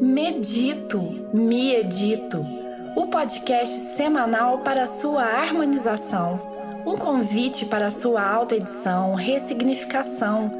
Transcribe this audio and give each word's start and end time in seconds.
Medito, 0.00 0.98
me 1.34 1.74
edito, 1.74 2.42
o 2.96 3.08
podcast 3.08 3.96
semanal 3.96 4.60
para 4.60 4.86
sua 4.86 5.22
harmonização, 5.22 6.40
um 6.86 6.96
convite 6.96 7.66
para 7.66 7.90
sua 7.90 8.26
autoedição, 8.26 9.14
ressignificação, 9.14 10.50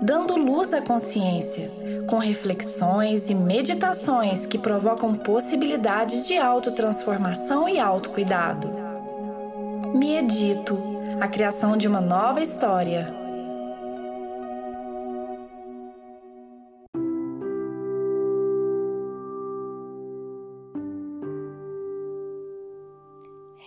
dando 0.00 0.34
luz 0.36 0.72
à 0.72 0.80
consciência, 0.80 1.70
com 2.06 2.16
reflexões 2.16 3.28
e 3.28 3.34
meditações 3.34 4.46
que 4.46 4.56
provocam 4.56 5.14
possibilidades 5.14 6.26
de 6.26 6.38
autotransformação 6.38 7.68
e 7.68 7.78
autocuidado. 7.78 8.70
Me 9.94 10.16
edito, 10.16 10.74
a 11.20 11.28
criação 11.28 11.76
de 11.76 11.86
uma 11.86 12.00
nova 12.00 12.42
história. 12.42 13.25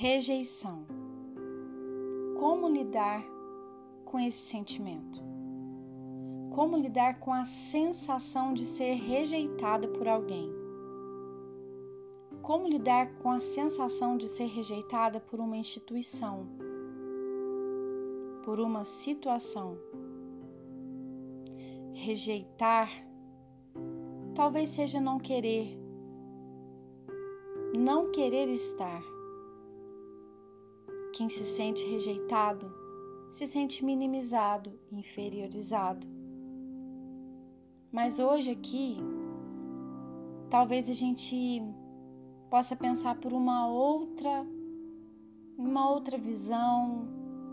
Rejeição. 0.02 0.86
Como 2.40 2.70
lidar 2.70 3.22
com 4.06 4.18
esse 4.18 4.38
sentimento? 4.38 5.22
Como 6.56 6.78
lidar 6.78 7.20
com 7.20 7.34
a 7.34 7.44
sensação 7.44 8.54
de 8.54 8.64
ser 8.64 8.94
rejeitada 8.94 9.90
por 9.90 10.08
alguém? 10.08 10.50
Como 12.42 12.66
lidar 12.66 13.14
com 13.18 13.30
a 13.30 13.42
sensação 13.42 14.16
de 14.16 14.30
ser 14.30 14.46
rejeitada 14.46 15.20
por 15.20 15.38
uma 15.38 15.58
instituição? 15.58 16.48
Por 18.46 18.62
uma 18.62 18.86
situação? 18.86 19.78
Rejeitar 21.94 22.90
talvez 24.34 24.70
seja 24.70 25.02
não 25.02 25.20
querer, 25.20 25.78
não 27.78 28.12
querer 28.14 28.48
estar 28.48 29.19
quem 31.20 31.28
se 31.28 31.44
sente 31.44 31.86
rejeitado 31.86 32.74
se 33.30 33.46
sente 33.46 33.84
minimizado, 33.84 34.80
inferiorizado. 34.90 36.08
Mas 37.92 38.20
hoje 38.20 38.52
aqui, 38.52 38.96
talvez 40.50 40.90
a 40.90 40.94
gente 40.94 41.62
possa 42.50 42.74
pensar 42.74 43.16
por 43.16 43.34
uma 43.34 43.68
outra 43.68 44.48
uma 45.58 45.90
outra 45.90 46.18
visão, 46.18 47.06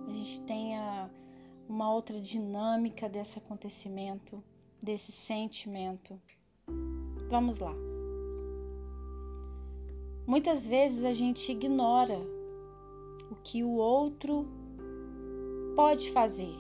a 0.07 0.11
gente 0.13 0.43
tenha 0.43 1.11
uma 1.69 1.93
outra 1.93 2.21
dinâmica 2.21 3.09
desse 3.09 3.41
acontecimento, 3.41 4.41
desse 4.81 5.11
sentimento. 5.11 6.17
Vamos 7.29 7.59
lá. 7.59 7.75
Muitas 10.25 10.65
vezes 10.69 11.05
a 11.05 11.13
gente 11.13 11.51
ignora 11.51 12.36
o 13.31 13.37
que 13.37 13.63
o 13.63 13.73
outro 13.73 14.47
pode 15.75 16.11
fazer. 16.11 16.55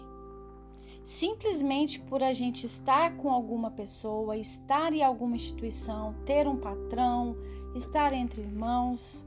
Simplesmente 1.02 2.00
por 2.00 2.22
a 2.22 2.32
gente 2.32 2.66
estar 2.66 3.16
com 3.16 3.30
alguma 3.30 3.70
pessoa, 3.70 4.36
estar 4.36 4.92
em 4.92 5.02
alguma 5.02 5.36
instituição, 5.36 6.14
ter 6.24 6.48
um 6.48 6.56
patrão, 6.56 7.36
estar 7.74 8.12
entre 8.12 8.42
irmãos, 8.42 9.24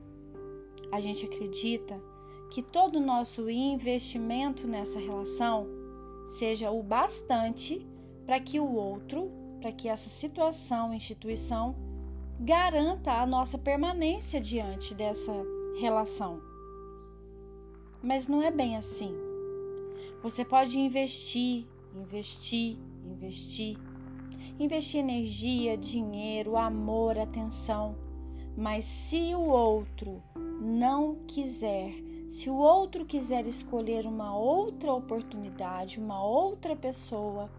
a 0.92 1.00
gente 1.00 1.26
acredita 1.26 2.02
que 2.52 2.62
todo 2.62 2.98
o 2.98 3.06
nosso 3.06 3.50
investimento 3.50 4.68
nessa 4.68 5.00
relação 5.00 5.68
seja 6.28 6.72
o 6.72 6.84
bastante 6.84 7.86
para 8.26 8.40
que 8.40 8.60
o 8.60 8.74
outro, 8.74 9.32
para 9.62 9.72
que 9.72 9.88
essa 9.88 10.10
situação, 10.10 10.94
instituição, 10.94 11.76
garanta 12.40 13.14
a 13.14 13.26
nossa 13.26 13.58
permanência 13.58 14.40
diante 14.40 14.94
dessa 14.94 15.34
relação. 15.80 16.49
Mas 18.02 18.28
não 18.28 18.42
é 18.42 18.50
bem 18.50 18.78
assim. 18.78 19.14
Você 20.22 20.44
pode 20.44 20.80
investir, 20.80 21.68
investir, 21.94 22.78
investir, 23.06 23.78
investir 24.60 25.00
energia, 25.00 25.78
dinheiro, 25.78 26.58
amor, 26.58 27.18
atenção. 27.18 27.96
Mas 28.58 28.84
se 28.86 29.34
o 29.36 29.42
outro 29.42 30.22
não 30.62 31.16
quiser, 31.26 31.94
se 32.30 32.50
o 32.50 32.56
outro 32.56 33.06
quiser 33.06 33.48
escolher 33.48 34.06
uma 34.06 34.38
outra 34.38 34.94
oportunidade, 34.94 36.00
uma 36.00 36.24
outra 36.24 36.76
pessoa, 36.76 37.50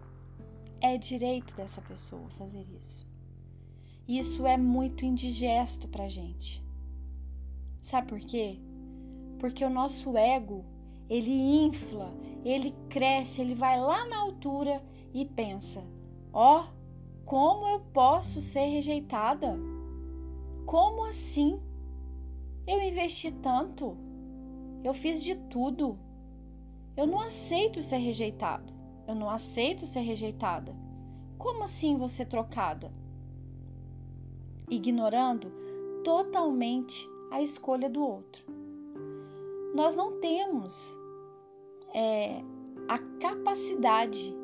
é 0.79 0.97
direito 0.97 1.55
dessa 1.55 1.81
pessoa 1.81 2.29
fazer 2.31 2.65
isso. 2.79 3.07
Isso 4.07 4.45
é 4.45 4.57
muito 4.57 5.05
indigesto 5.05 5.87
para 5.87 6.07
gente. 6.07 6.63
Sabe 7.79 8.09
por 8.09 8.19
quê? 8.19 8.59
Porque 9.41 9.65
o 9.65 9.71
nosso 9.71 10.15
ego 10.15 10.63
ele 11.09 11.31
infla, 11.65 12.13
ele 12.45 12.75
cresce, 12.87 13.41
ele 13.41 13.55
vai 13.55 13.81
lá 13.81 14.05
na 14.05 14.19
altura 14.19 14.83
e 15.11 15.25
pensa: 15.25 15.83
ó, 16.31 16.61
oh, 16.61 16.67
como 17.25 17.67
eu 17.67 17.79
posso 17.79 18.39
ser 18.39 18.67
rejeitada? 18.67 19.57
Como 20.63 21.05
assim? 21.05 21.59
Eu 22.67 22.83
investi 22.83 23.31
tanto, 23.31 23.97
eu 24.83 24.93
fiz 24.93 25.23
de 25.23 25.35
tudo. 25.35 25.97
Eu 26.95 27.07
não 27.07 27.19
aceito 27.19 27.81
ser 27.81 27.97
rejeitado, 27.97 28.71
eu 29.07 29.15
não 29.15 29.27
aceito 29.27 29.87
ser 29.87 30.01
rejeitada. 30.01 30.75
Como 31.39 31.63
assim 31.63 31.95
você 31.95 32.23
trocada? 32.23 32.93
Ignorando 34.69 35.51
totalmente 36.03 37.09
a 37.31 37.41
escolha 37.41 37.89
do 37.89 38.05
outro 38.05 38.60
nós 39.73 39.95
não 39.95 40.19
temos 40.19 40.99
é, 41.93 42.41
a 42.87 42.97
capacidade 43.19 44.35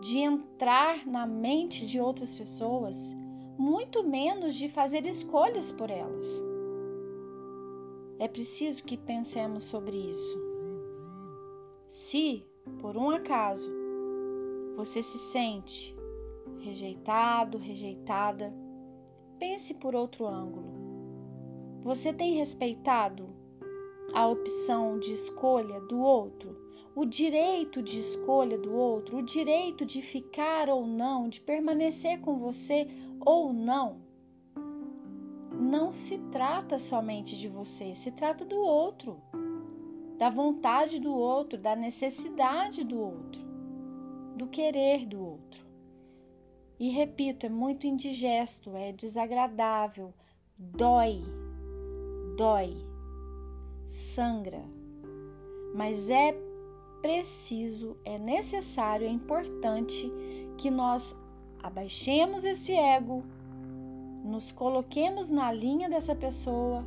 de 0.00 0.18
entrar 0.18 1.06
na 1.06 1.26
mente 1.26 1.86
de 1.86 2.00
outras 2.00 2.34
pessoas, 2.34 3.16
muito 3.56 4.04
menos 4.04 4.54
de 4.54 4.68
fazer 4.68 5.06
escolhas 5.06 5.72
por 5.72 5.90
elas. 5.90 6.42
É 8.18 8.28
preciso 8.28 8.84
que 8.84 8.96
pensemos 8.96 9.64
sobre 9.64 9.96
isso. 9.96 10.38
Se, 11.86 12.44
por 12.80 12.96
um 12.96 13.10
acaso, 13.10 13.72
você 14.76 15.00
se 15.00 15.18
sente 15.18 15.94
rejeitado, 16.60 17.58
rejeitada, 17.58 18.52
pense 19.38 19.74
por 19.74 19.94
outro 19.94 20.26
ângulo. 20.26 20.72
Você 21.82 22.12
tem 22.12 22.34
respeitado 22.34 23.33
a 24.12 24.26
opção 24.26 24.98
de 24.98 25.12
escolha 25.12 25.80
do 25.80 25.98
outro, 25.98 26.56
o 26.94 27.04
direito 27.04 27.82
de 27.82 27.98
escolha 27.98 28.58
do 28.58 28.72
outro, 28.72 29.18
o 29.18 29.22
direito 29.22 29.84
de 29.84 30.02
ficar 30.02 30.68
ou 30.68 30.86
não, 30.86 31.28
de 31.28 31.40
permanecer 31.40 32.20
com 32.20 32.38
você 32.38 32.88
ou 33.20 33.52
não. 33.52 34.02
Não 35.52 35.90
se 35.90 36.18
trata 36.30 36.78
somente 36.78 37.36
de 37.36 37.48
você, 37.48 37.94
se 37.94 38.12
trata 38.12 38.44
do 38.44 38.60
outro, 38.60 39.20
da 40.18 40.30
vontade 40.30 41.00
do 41.00 41.12
outro, 41.12 41.58
da 41.58 41.74
necessidade 41.74 42.84
do 42.84 43.00
outro, 43.00 43.40
do 44.36 44.46
querer 44.46 45.06
do 45.06 45.24
outro. 45.24 45.64
E 46.78 46.90
repito, 46.90 47.46
é 47.46 47.48
muito 47.48 47.86
indigesto, 47.86 48.76
é 48.76 48.92
desagradável, 48.92 50.12
dói, 50.58 51.22
dói 52.36 52.93
sangra, 53.94 54.60
mas 55.72 56.10
é 56.10 56.36
preciso, 57.00 57.96
é 58.04 58.18
necessário, 58.18 59.06
é 59.06 59.10
importante 59.10 60.12
que 60.58 60.68
nós 60.68 61.16
abaixemos 61.62 62.44
esse 62.44 62.74
ego, 62.74 63.24
nos 64.24 64.50
coloquemos 64.50 65.30
na 65.30 65.52
linha 65.52 65.88
dessa 65.88 66.14
pessoa, 66.14 66.84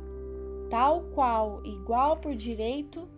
tal 0.68 1.04
qual, 1.14 1.64
igual 1.64 2.18
por 2.18 2.34
direito, 2.34 3.08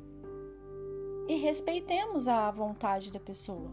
e 1.27 1.35
respeitemos 1.37 2.29
a 2.29 2.49
vontade 2.51 3.13
da 3.13 3.19
pessoa. 3.19 3.73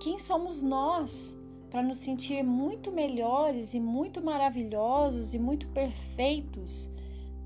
Quem 0.00 0.20
somos 0.20 0.62
nós 0.62 1.36
para 1.68 1.82
nos 1.82 1.98
sentir 1.98 2.44
muito 2.44 2.92
melhores 2.92 3.74
e 3.74 3.80
muito 3.80 4.22
maravilhosos 4.22 5.34
e 5.34 5.38
muito 5.38 5.66
perfeitos 5.68 6.94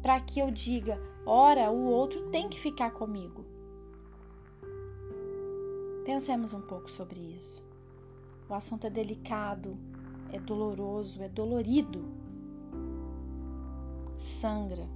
para 0.02 0.20
que 0.20 0.40
eu 0.40 0.50
diga: 0.50 1.00
ora, 1.24 1.70
o 1.70 1.84
outro 1.86 2.30
tem 2.30 2.48
que 2.48 2.58
ficar 2.58 2.90
comigo. 2.92 3.44
Pensemos 6.04 6.52
um 6.52 6.60
pouco 6.60 6.90
sobre 6.90 7.20
isso. 7.20 7.64
O 8.48 8.54
assunto 8.54 8.86
é 8.86 8.90
delicado, 8.90 9.78
é 10.32 10.38
doloroso, 10.38 11.22
é 11.22 11.28
dolorido, 11.28 12.04
sangra. 14.16 14.88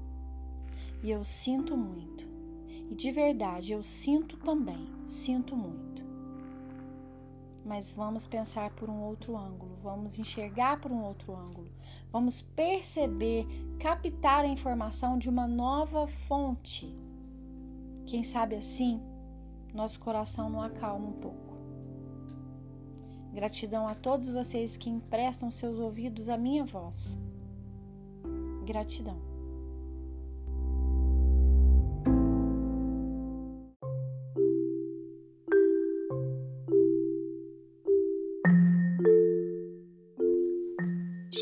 E 1.03 1.11
eu 1.11 1.23
sinto 1.25 1.77
muito. 1.77 2.27
E 2.91 2.95
de 2.95 3.12
verdade 3.12 3.73
eu 3.73 3.83
sinto 3.83 4.37
também, 4.39 4.89
sinto 5.06 5.55
muito. 5.56 5.94
Mas 7.65 7.93
vamos 7.93 8.27
pensar 8.27 8.71
por 8.71 8.91
um 8.91 9.03
outro 9.03 9.37
ângulo, 9.37 9.79
vamos 9.83 10.19
enxergar 10.19 10.81
por 10.81 10.93
um 10.93 11.03
outro 11.03 11.35
ângulo, 11.35 11.71
vamos 12.13 12.43
perceber, 12.43 13.47
captar 13.79 14.45
a 14.45 14.49
informação 14.49 15.19
de 15.19 15.29
uma 15.29 15.47
nova 15.49 16.07
fonte. 16.07 16.95
Quem 18.07 18.23
sabe 18.23 18.57
assim, 18.57 19.01
nosso 19.73 19.99
coração 19.99 20.51
não 20.51 20.61
acalma 20.61 21.09
um 21.09 21.13
pouco. 21.13 21.55
Gratidão 23.33 23.89
a 23.89 23.95
todos 23.95 24.31
vocês 24.31 24.77
que 24.77 24.91
emprestam 24.91 25.51
seus 25.51 25.79
ouvidos 25.79 26.29
à 26.29 26.37
minha 26.37 26.65
voz. 26.65 27.19
Gratidão. 28.65 29.34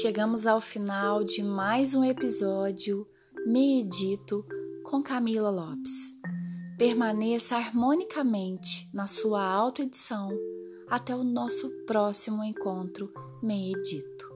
Chegamos 0.01 0.47
ao 0.47 0.59
final 0.59 1.23
de 1.23 1.43
mais 1.43 1.93
um 1.93 2.03
episódio 2.03 3.07
Medito 3.45 4.43
com 4.85 5.03
Camila 5.03 5.51
Lopes. 5.51 6.11
Permaneça 6.79 7.57
harmonicamente 7.57 8.89
na 8.95 9.07
sua 9.07 9.45
autoedição 9.45 10.31
até 10.89 11.15
o 11.15 11.23
nosso 11.23 11.69
próximo 11.85 12.43
encontro 12.43 13.13
Medito. 13.43 14.32